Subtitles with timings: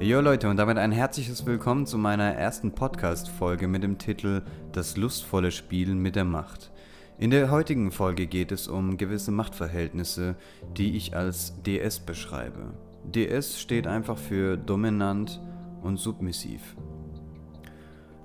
[0.00, 4.96] Jo Leute und damit ein herzliches Willkommen zu meiner ersten Podcast-Folge mit dem Titel Das
[4.96, 6.70] lustvolle Spielen mit der Macht.
[7.18, 10.36] In der heutigen Folge geht es um gewisse Machtverhältnisse,
[10.76, 12.74] die ich als DS beschreibe.
[13.12, 15.40] DS steht einfach für dominant
[15.82, 16.76] und submissiv.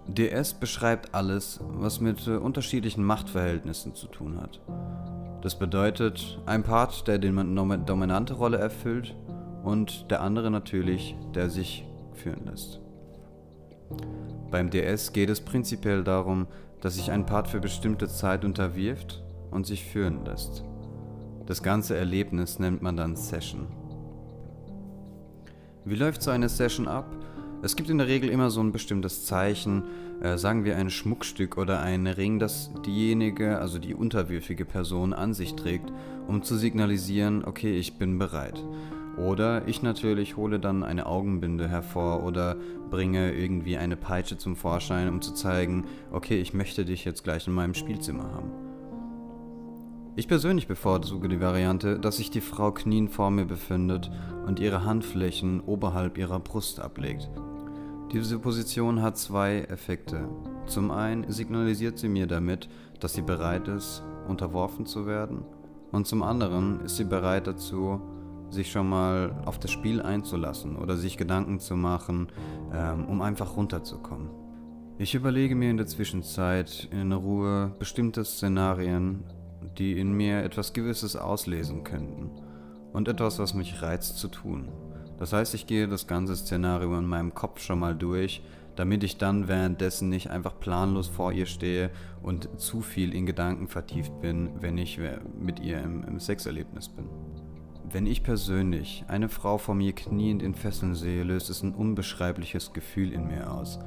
[0.08, 4.62] DS beschreibt alles, was mit äh, unterschiedlichen Machtverhältnissen zu tun hat.
[5.42, 9.16] Das bedeutet ein Part, der die dominante Rolle erfüllt
[9.64, 12.80] und der andere natürlich, der sich führen lässt.
[14.52, 16.48] Beim DS geht es prinzipiell darum,
[16.82, 20.64] dass sich ein Part für bestimmte Zeit unterwirft und sich führen lässt.
[21.46, 23.68] Das ganze Erlebnis nennt man dann Session.
[25.86, 27.06] Wie läuft so eine Session ab?
[27.62, 29.84] Es gibt in der Regel immer so ein bestimmtes Zeichen,
[30.22, 35.34] äh, sagen wir ein Schmuckstück oder ein Ring, das diejenige, also die unterwürfige Person an
[35.34, 35.92] sich trägt,
[36.28, 38.62] um zu signalisieren, okay, ich bin bereit.
[39.18, 42.56] Oder ich natürlich hole dann eine Augenbinde hervor oder
[42.90, 47.48] bringe irgendwie eine Peitsche zum Vorschein, um zu zeigen, okay, ich möchte dich jetzt gleich
[47.48, 48.52] in meinem Spielzimmer haben.
[50.16, 54.12] Ich persönlich bevorzuge die Variante, dass sich die Frau knien vor mir befindet
[54.46, 57.30] und ihre Handflächen oberhalb ihrer Brust ablegt.
[58.12, 60.28] Diese Position hat zwei Effekte.
[60.68, 65.44] Zum einen signalisiert sie mir damit, dass sie bereit ist, unterworfen zu werden,
[65.92, 68.02] und zum anderen ist sie bereit dazu,
[68.54, 72.28] sich schon mal auf das Spiel einzulassen oder sich Gedanken zu machen,
[72.74, 74.30] ähm, um einfach runterzukommen.
[74.98, 79.24] Ich überlege mir in der Zwischenzeit in Ruhe bestimmte Szenarien,
[79.78, 82.30] die in mir etwas Gewisses auslesen könnten
[82.94, 84.70] und etwas, was mich reizt zu tun.
[85.18, 88.44] Das heißt, ich gehe das ganze Szenario in meinem Kopf schon mal durch,
[88.76, 93.68] damit ich dann währenddessen nicht einfach planlos vor ihr stehe und zu viel in Gedanken
[93.68, 95.00] vertieft bin, wenn ich
[95.40, 97.10] mit ihr im, im Sexerlebnis bin.
[97.92, 102.74] Wenn ich persönlich eine Frau vor mir kniend in Fesseln sehe, löst es ein unbeschreibliches
[102.74, 103.80] Gefühl in mir aus.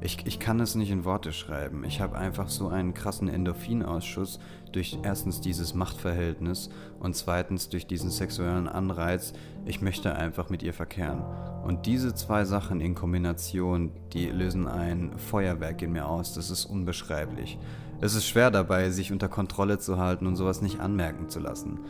[0.00, 1.82] Ich, ich kann es nicht in Worte schreiben.
[1.84, 4.40] Ich habe einfach so einen krassen Endorphinausschuss
[4.72, 6.68] durch erstens dieses Machtverhältnis
[7.00, 9.32] und zweitens durch diesen sexuellen Anreiz.
[9.64, 11.22] Ich möchte einfach mit ihr verkehren.
[11.64, 16.34] Und diese zwei Sachen in Kombination, die lösen ein Feuerwerk in mir aus.
[16.34, 17.58] Das ist unbeschreiblich.
[18.00, 21.80] Es ist schwer dabei, sich unter Kontrolle zu halten und sowas nicht anmerken zu lassen.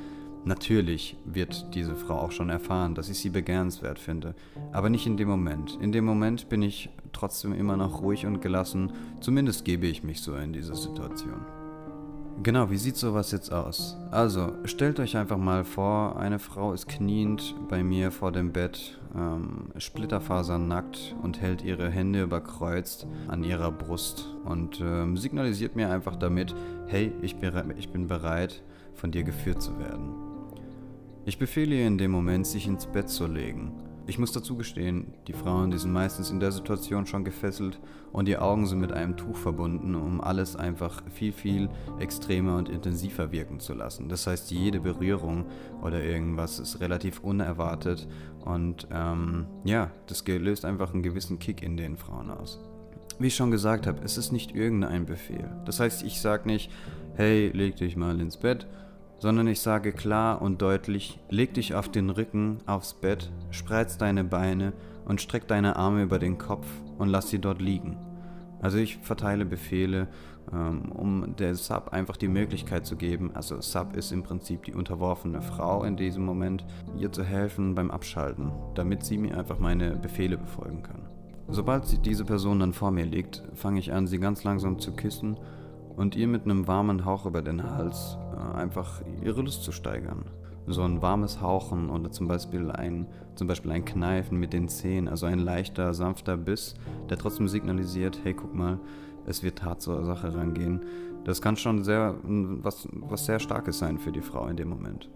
[0.46, 4.36] Natürlich wird diese Frau auch schon erfahren, dass ich sie begehrenswert finde,
[4.70, 5.76] aber nicht in dem Moment.
[5.80, 10.20] In dem Moment bin ich trotzdem immer noch ruhig und gelassen, zumindest gebe ich mich
[10.20, 11.40] so in diese Situation.
[12.44, 13.96] Genau, wie sieht sowas jetzt aus?
[14.12, 19.00] Also, stellt euch einfach mal vor, eine Frau ist kniend bei mir vor dem Bett,
[19.16, 26.14] ähm, splitterfasernackt und hält ihre Hände überkreuzt an ihrer Brust und ähm, signalisiert mir einfach
[26.14, 26.54] damit,
[26.86, 27.34] hey, ich
[27.78, 28.62] ich bin bereit,
[28.94, 30.25] von dir geführt zu werden.
[31.28, 33.72] Ich befehle ihr in dem Moment, sich ins Bett zu legen.
[34.06, 37.80] Ich muss dazu gestehen, die Frauen, die sind meistens in der Situation schon gefesselt
[38.12, 42.68] und die Augen sind mit einem Tuch verbunden, um alles einfach viel, viel extremer und
[42.68, 44.08] intensiver wirken zu lassen.
[44.08, 45.46] Das heißt, jede Berührung
[45.82, 48.06] oder irgendwas ist relativ unerwartet
[48.44, 52.60] und ähm, ja, das löst einfach einen gewissen Kick in den Frauen aus.
[53.18, 55.50] Wie ich schon gesagt habe, es ist nicht irgendein Befehl.
[55.64, 56.70] Das heißt, ich sage nicht,
[57.16, 58.68] hey, leg dich mal ins Bett,
[59.18, 64.24] sondern ich sage klar und deutlich, leg dich auf den Rücken, aufs Bett, spreiz deine
[64.24, 64.72] Beine
[65.06, 66.66] und streck deine Arme über den Kopf
[66.98, 67.96] und lass sie dort liegen.
[68.60, 70.08] Also ich verteile Befehle,
[70.52, 74.74] ähm, um der Sub einfach die Möglichkeit zu geben, also Sub ist im Prinzip die
[74.74, 76.64] unterworfene Frau in diesem Moment,
[76.96, 81.02] ihr zu helfen beim Abschalten, damit sie mir einfach meine Befehle befolgen kann.
[81.48, 85.36] Sobald diese Person dann vor mir liegt, fange ich an, sie ganz langsam zu küssen
[85.96, 90.26] und ihr mit einem warmen Hauch über den Hals äh, einfach ihre Lust zu steigern.
[90.68, 95.08] So ein warmes Hauchen oder zum Beispiel ein, zum Beispiel ein Kneifen mit den Zähnen,
[95.08, 96.74] also ein leichter, sanfter Biss,
[97.08, 98.78] der trotzdem signalisiert, hey, guck mal,
[99.26, 100.80] es wird hart zur Sache rangehen.
[101.24, 105.08] Das kann schon sehr, was, was sehr Starkes sein für die Frau in dem Moment.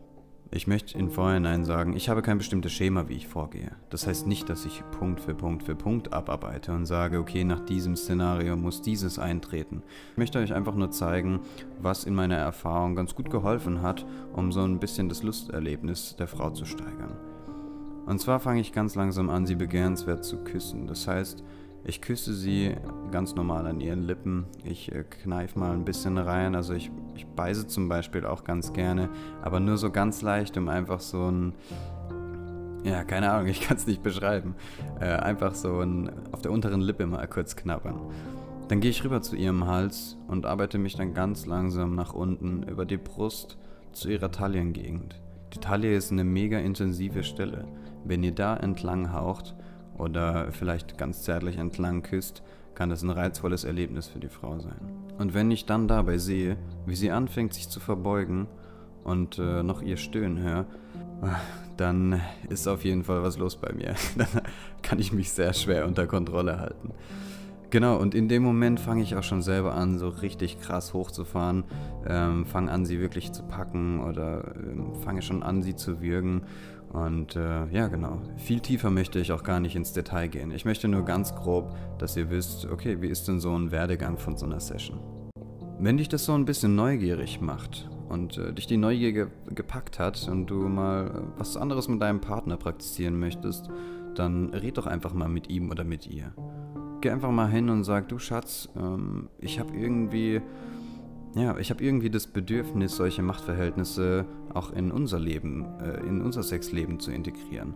[0.52, 3.70] Ich möchte in Vorhinein sagen, ich habe kein bestimmtes Schema, wie ich vorgehe.
[3.88, 7.60] Das heißt nicht, dass ich Punkt für Punkt für Punkt abarbeite und sage, okay, nach
[7.60, 9.84] diesem Szenario muss dieses eintreten.
[10.10, 11.38] Ich möchte euch einfach nur zeigen,
[11.80, 16.26] was in meiner Erfahrung ganz gut geholfen hat, um so ein bisschen das Lusterlebnis der
[16.26, 17.16] Frau zu steigern.
[18.06, 20.88] Und zwar fange ich ganz langsam an, sie begehrenswert zu küssen.
[20.88, 21.44] Das heißt,
[21.84, 22.74] ich küsse sie
[23.10, 24.46] ganz normal an ihren Lippen.
[24.64, 26.54] Ich äh, kneife mal ein bisschen rein.
[26.54, 29.08] Also ich, ich beiße zum Beispiel auch ganz gerne,
[29.42, 31.54] aber nur so ganz leicht, um einfach so ein,
[32.84, 34.54] ja, keine Ahnung, ich kann es nicht beschreiben.
[35.00, 38.00] Äh, einfach so ein, auf der unteren Lippe mal kurz knabbern.
[38.68, 42.62] Dann gehe ich rüber zu ihrem Hals und arbeite mich dann ganz langsam nach unten
[42.62, 43.58] über die Brust
[43.92, 45.20] zu ihrer Taillengegend.
[45.54, 47.66] Die Taille ist eine mega intensive Stelle.
[48.04, 49.56] Wenn ihr da entlang haucht,
[50.00, 52.42] oder vielleicht ganz zärtlich entlang küsst,
[52.74, 54.80] kann das ein reizvolles Erlebnis für die Frau sein.
[55.18, 56.56] Und wenn ich dann dabei sehe,
[56.86, 58.46] wie sie anfängt, sich zu verbeugen
[59.04, 60.66] und äh, noch ihr Stöhnen höre,
[61.76, 63.94] dann ist auf jeden Fall was los bei mir.
[64.16, 64.28] Dann
[64.82, 66.92] kann ich mich sehr schwer unter Kontrolle halten.
[67.70, 71.64] Genau, und in dem Moment fange ich auch schon selber an, so richtig krass hochzufahren,
[72.04, 76.42] ähm, fange an, sie wirklich zu packen oder ähm, fange schon an, sie zu würgen.
[76.92, 80.50] Und äh, ja, genau, viel tiefer möchte ich auch gar nicht ins Detail gehen.
[80.50, 84.18] Ich möchte nur ganz grob, dass ihr wisst, okay, wie ist denn so ein Werdegang
[84.18, 84.98] von so einer Session?
[85.78, 90.00] Wenn dich das so ein bisschen neugierig macht und äh, dich die Neugier ge gepackt
[90.00, 93.70] hat und du mal äh, was anderes mit deinem Partner praktizieren möchtest,
[94.16, 96.34] dann red doch einfach mal mit ihm oder mit ihr.
[97.00, 100.42] Geh einfach mal hin und sag, du Schatz, ähm, ich habe irgendwie,
[101.34, 106.42] ja, ich habe irgendwie das Bedürfnis, solche Machtverhältnisse auch in unser Leben, äh, in unser
[106.42, 107.74] Sexleben zu integrieren.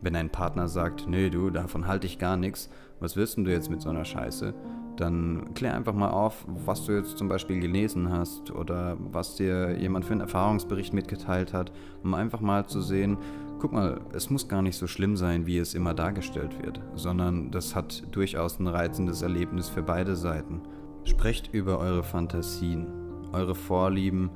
[0.00, 3.70] Wenn ein Partner sagt, nee, du, davon halte ich gar nichts, was willst du jetzt
[3.70, 4.54] mit so einer Scheiße?
[4.96, 9.78] Dann klär einfach mal auf, was du jetzt zum Beispiel gelesen hast oder was dir
[9.78, 11.72] jemand für einen Erfahrungsbericht mitgeteilt hat,
[12.02, 13.18] um einfach mal zu sehen,
[13.62, 17.52] guck mal, es muss gar nicht so schlimm sein, wie es immer dargestellt wird, sondern
[17.52, 20.62] das hat durchaus ein reizendes Erlebnis für beide Seiten.
[21.04, 22.88] Sprecht über eure Fantasien,
[23.32, 24.30] eure Vorlieben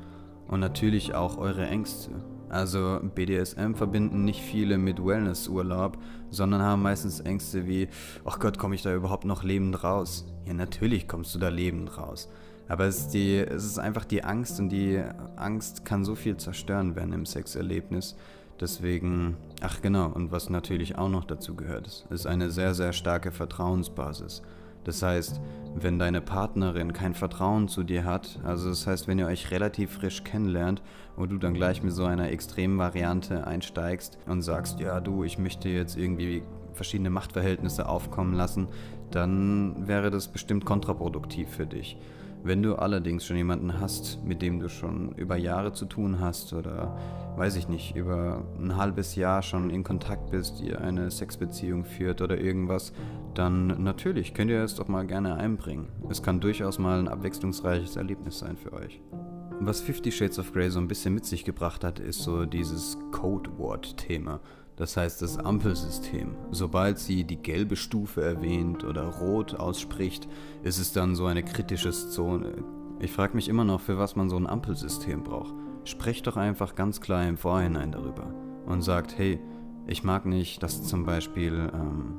[0.47, 2.13] und natürlich auch eure Ängste.
[2.51, 5.99] Also BDSM verbinden nicht viele mit Wellnessurlaub,
[6.31, 7.89] sondern haben meistens Ängste wie,
[8.25, 10.25] ach Gott, komme ich da überhaupt noch lebend raus?
[10.45, 12.31] Ja, natürlich kommst du da lebend raus.
[12.69, 15.03] Aber es ist, die, es ist einfach die Angst und die
[15.35, 18.15] Angst kann so viel zerstören werden im Sexerlebnis.
[18.61, 23.31] Deswegen, ach genau, und was natürlich auch noch dazu gehört, ist eine sehr, sehr starke
[23.31, 24.43] Vertrauensbasis.
[24.85, 25.41] Das heißt,
[25.75, 29.91] wenn deine Partnerin kein Vertrauen zu dir hat, also das heißt, wenn ihr euch relativ
[29.91, 30.81] frisch kennenlernt
[31.17, 35.39] und du dann gleich mit so einer extremen Variante einsteigst und sagst, ja du, ich
[35.39, 38.69] möchte jetzt irgendwie verschiedene Machtverhältnisse aufkommen lassen,
[39.11, 41.99] dann wäre das bestimmt kontraproduktiv für dich.
[42.47, 46.53] Wenn du allerdings schon jemanden hast, mit dem du schon über Jahre zu tun hast
[46.53, 46.97] oder
[47.35, 52.23] weiß ich nicht, über ein halbes Jahr schon in Kontakt bist, ihr eine Sexbeziehung führt
[52.23, 52.93] oder irgendwas,
[53.35, 55.89] dann natürlich könnt ihr es doch mal gerne einbringen.
[56.09, 59.01] Es kann durchaus mal ein abwechslungsreiches Erlebnis sein für euch.
[59.59, 62.97] Was Fifty Shades of Grey so ein bisschen mit sich gebracht hat, ist so dieses
[63.11, 64.39] Code Word Thema.
[64.77, 66.37] Das heißt das Ampelsystem.
[66.51, 70.29] Sobald sie die gelbe Stufe erwähnt oder rot ausspricht,
[70.63, 72.63] ist es dann so eine kritische Zone.
[73.01, 75.55] Ich frage mich immer noch, für was man so ein Ampelsystem braucht.
[75.85, 78.35] Sprecht doch einfach ganz klar im Vorhinein darüber
[78.67, 79.41] und sagt, hey,
[79.87, 82.19] ich mag nicht, dass zum Beispiel, ähm,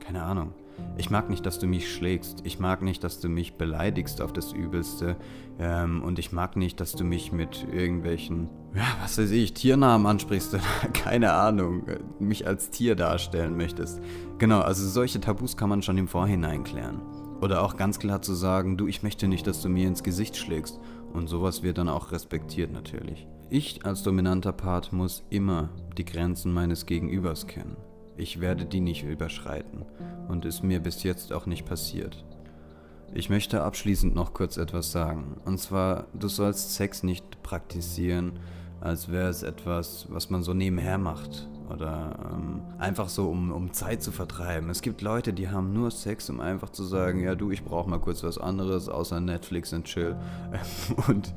[0.00, 0.52] keine Ahnung,
[0.96, 2.40] ich mag nicht, dass du mich schlägst.
[2.44, 5.16] Ich mag nicht, dass du mich beleidigst auf das Übelste.
[5.58, 10.06] Ähm, und ich mag nicht, dass du mich mit irgendwelchen, ja, was weiß ich, Tiernamen
[10.06, 10.58] ansprichst.
[10.92, 14.00] Keine Ahnung, äh, mich als Tier darstellen möchtest.
[14.38, 17.00] Genau, also solche Tabus kann man schon im Vorhinein klären.
[17.40, 20.36] Oder auch ganz klar zu sagen, du, ich möchte nicht, dass du mir ins Gesicht
[20.36, 20.78] schlägst.
[21.12, 23.26] Und sowas wird dann auch respektiert natürlich.
[23.48, 27.76] Ich als dominanter Part muss immer die Grenzen meines Gegenübers kennen.
[28.20, 29.86] Ich werde die nicht überschreiten
[30.28, 32.22] und ist mir bis jetzt auch nicht passiert.
[33.14, 35.40] Ich möchte abschließend noch kurz etwas sagen.
[35.46, 38.38] Und zwar, du sollst Sex nicht praktizieren,
[38.82, 41.48] als wäre es etwas, was man so nebenher macht.
[41.70, 44.68] Oder ähm, einfach so, um, um Zeit zu vertreiben.
[44.68, 47.88] Es gibt Leute, die haben nur Sex, um einfach zu sagen, ja du, ich brauche
[47.88, 50.14] mal kurz was anderes, außer Netflix und Chill.
[51.08, 51.34] und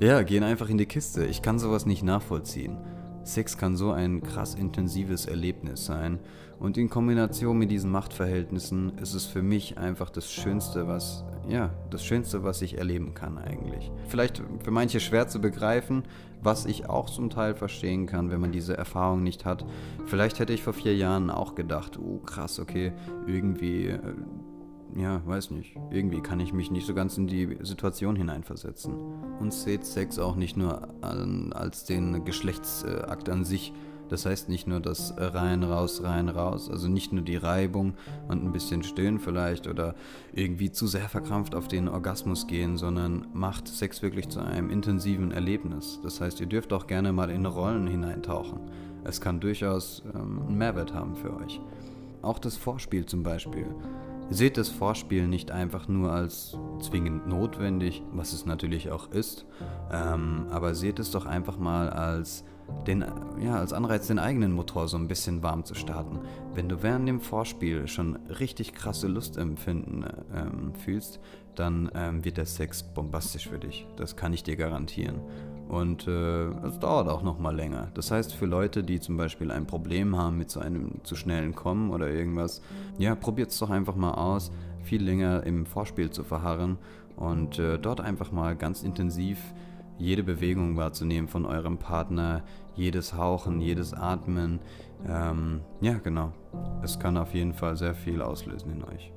[0.00, 1.24] ja, gehen einfach in die Kiste.
[1.24, 2.78] Ich kann sowas nicht nachvollziehen.
[3.26, 6.20] Sex kann so ein krass intensives Erlebnis sein
[6.58, 11.70] und in Kombination mit diesen Machtverhältnissen ist es für mich einfach das Schönste, was ja,
[11.90, 13.92] das Schönste, was ich erleben kann eigentlich.
[14.08, 16.02] Vielleicht für manche schwer zu begreifen,
[16.42, 19.64] was ich auch zum Teil verstehen kann, wenn man diese Erfahrung nicht hat.
[20.06, 22.92] Vielleicht hätte ich vor vier Jahren auch gedacht, oh krass, okay,
[23.26, 24.00] irgendwie äh,
[24.96, 25.76] ja, weiß nicht.
[25.90, 28.94] Irgendwie kann ich mich nicht so ganz in die Situation hineinversetzen.
[29.38, 33.72] Und seht Sex auch nicht nur an, als den Geschlechtsakt an sich.
[34.08, 36.70] Das heißt nicht nur das rein, raus, rein, raus.
[36.70, 37.94] Also nicht nur die Reibung
[38.28, 39.94] und ein bisschen stöhnen vielleicht oder
[40.32, 45.30] irgendwie zu sehr verkrampft auf den Orgasmus gehen, sondern macht Sex wirklich zu einem intensiven
[45.32, 46.00] Erlebnis.
[46.02, 48.60] Das heißt, ihr dürft auch gerne mal in Rollen hineintauchen.
[49.04, 51.60] Es kann durchaus ähm, einen Mehrwert haben für euch.
[52.22, 53.66] Auch das Vorspiel zum Beispiel.
[54.28, 59.46] Seht das Vorspiel nicht einfach nur als zwingend notwendig, was es natürlich auch ist,
[59.92, 62.44] ähm, aber seht es doch einfach mal als,
[62.88, 63.04] den,
[63.40, 66.18] ja, als Anreiz, den eigenen Motor so ein bisschen warm zu starten.
[66.54, 70.04] Wenn du während dem Vorspiel schon richtig krasse Lustempfinden
[70.34, 71.20] ähm, fühlst,
[71.54, 73.86] dann ähm, wird der Sex bombastisch für dich.
[73.96, 75.20] Das kann ich dir garantieren.
[75.68, 77.88] Und äh, es dauert auch noch mal länger.
[77.94, 81.54] Das heißt, für Leute, die zum Beispiel ein Problem haben mit so einem zu schnellen
[81.54, 82.62] Kommen oder irgendwas,
[82.98, 86.78] ja, probiert es doch einfach mal aus, viel länger im Vorspiel zu verharren
[87.16, 89.38] und äh, dort einfach mal ganz intensiv
[89.98, 92.42] jede Bewegung wahrzunehmen von eurem Partner,
[92.74, 94.60] jedes Hauchen, jedes Atmen.
[95.08, 96.32] Ähm, ja, genau.
[96.82, 99.12] Es kann auf jeden Fall sehr viel auslösen in euch.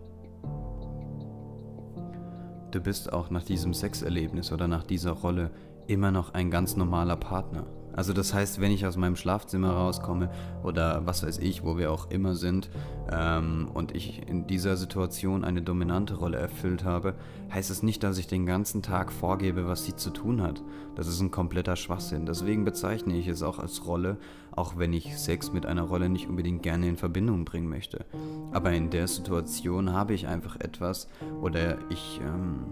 [2.72, 5.52] Du bist auch nach diesem Sexerlebnis oder nach dieser Rolle
[5.90, 7.66] immer noch ein ganz normaler Partner.
[7.94, 10.30] Also das heißt, wenn ich aus meinem Schlafzimmer rauskomme
[10.64, 12.70] oder was weiß ich, wo wir auch immer sind,
[13.12, 17.16] ähm, und ich in dieser Situation eine dominante Rolle erfüllt habe,
[17.54, 20.62] heißt es nicht, dass ich den ganzen Tag vorgebe, was sie zu tun hat.
[20.96, 22.26] Das ist ein kompletter Schwachsinn.
[22.26, 24.18] Deswegen bezeichne ich es auch als Rolle,
[24.52, 28.06] auch wenn ich Sex mit einer Rolle nicht unbedingt gerne in Verbindung bringen möchte.
[28.52, 31.10] Aber in der Situation habe ich einfach etwas
[31.42, 32.66] oder ich, ähm,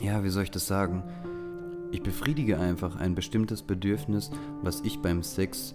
[0.00, 1.02] ja, wie soll ich das sagen?
[1.92, 4.30] Ich befriedige einfach ein bestimmtes Bedürfnis,
[4.62, 5.74] was ich beim Sex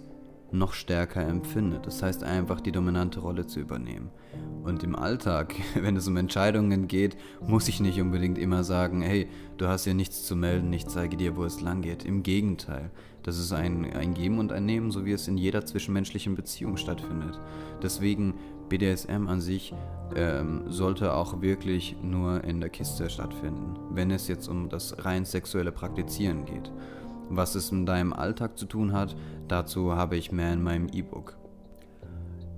[0.53, 1.79] noch stärker empfinde.
[1.81, 4.09] Das heißt einfach die dominante Rolle zu übernehmen.
[4.63, 9.27] Und im Alltag, wenn es um Entscheidungen geht, muss ich nicht unbedingt immer sagen, hey,
[9.57, 12.03] du hast hier nichts zu melden, ich zeige dir, wo es lang geht.
[12.03, 12.91] Im Gegenteil,
[13.23, 16.77] das ist ein, ein Geben und ein Nehmen, so wie es in jeder zwischenmenschlichen Beziehung
[16.77, 17.39] stattfindet.
[17.81, 18.35] Deswegen
[18.71, 19.73] BDSM an sich
[20.15, 25.25] ähm, sollte auch wirklich nur in der Kiste stattfinden, wenn es jetzt um das rein
[25.25, 26.71] sexuelle Praktizieren geht.
[27.29, 29.15] Was es in deinem Alltag zu tun hat,
[29.49, 31.35] dazu habe ich mehr in meinem E-Book.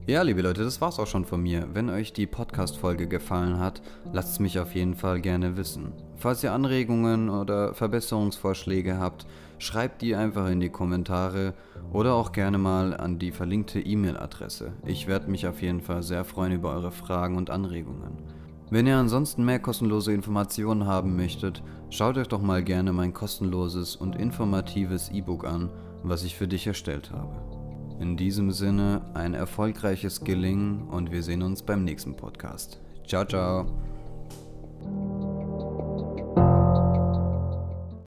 [0.06, 1.68] Ja, liebe Leute, das war's auch schon von mir.
[1.74, 5.94] Wenn euch die Podcast-Folge gefallen hat, lasst es mich auf jeden Fall gerne wissen.
[6.18, 9.26] Falls ihr Anregungen oder Verbesserungsvorschläge habt,
[9.64, 11.54] schreibt die einfach in die Kommentare
[11.92, 14.74] oder auch gerne mal an die verlinkte E-Mail-Adresse.
[14.86, 18.18] Ich werde mich auf jeden Fall sehr freuen über eure Fragen und Anregungen.
[18.70, 23.96] Wenn ihr ansonsten mehr kostenlose Informationen haben möchtet, schaut euch doch mal gerne mein kostenloses
[23.96, 25.70] und informatives E-Book an,
[26.04, 27.36] was ich für dich erstellt habe.
[28.00, 32.82] In diesem Sinne ein erfolgreiches Gelingen und wir sehen uns beim nächsten Podcast.
[33.06, 33.93] Ciao, ciao.